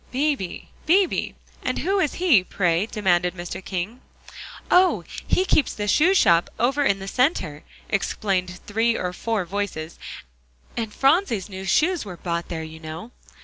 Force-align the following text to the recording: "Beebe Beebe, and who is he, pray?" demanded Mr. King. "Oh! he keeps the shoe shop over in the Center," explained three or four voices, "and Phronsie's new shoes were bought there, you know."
"Beebe 0.11 0.65
Beebe, 0.87 1.35
and 1.61 1.77
who 1.77 1.99
is 1.99 2.15
he, 2.15 2.43
pray?" 2.43 2.87
demanded 2.87 3.35
Mr. 3.35 3.63
King. 3.63 4.01
"Oh! 4.71 5.03
he 5.27 5.45
keeps 5.45 5.75
the 5.75 5.87
shoe 5.87 6.15
shop 6.15 6.49
over 6.59 6.83
in 6.83 6.97
the 6.97 7.07
Center," 7.07 7.63
explained 7.87 8.61
three 8.65 8.97
or 8.97 9.13
four 9.13 9.45
voices, 9.45 9.99
"and 10.75 10.91
Phronsie's 10.91 11.49
new 11.49 11.65
shoes 11.65 12.03
were 12.03 12.17
bought 12.17 12.47
there, 12.49 12.63
you 12.63 12.79
know." 12.79 13.11